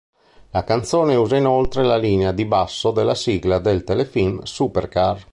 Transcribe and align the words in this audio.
La 0.49 0.63
canzone 0.63 1.13
usa 1.13 1.37
inoltre 1.37 1.83
la 1.83 1.95
linea 1.95 2.31
di 2.31 2.45
basso 2.45 2.89
della 2.89 3.13
sigla 3.13 3.59
del 3.59 3.83
telefilm 3.83 4.41
"Supercar". 4.41 5.27